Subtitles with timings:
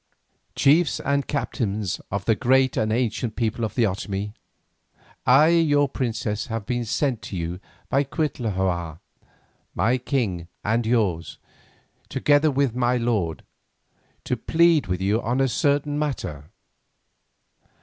[0.55, 4.33] "Chiefs and captains of the great and ancient people of the Otomie,
[5.27, 8.97] I your princess have been sent to you by Cuitlahua,
[9.75, 11.37] my king and yours,
[12.09, 13.43] together with my lord,
[14.23, 16.45] to plead with you on a certain matter.